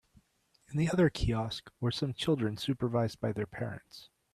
In 0.71 0.77
the 0.77 0.89
other 0.89 1.11
kiosk 1.11 1.69
were 1.79 1.91
some 1.91 2.15
children 2.15 2.57
supervised 2.57 3.19
by 3.19 3.31
their 3.31 3.45
parents. 3.45 4.09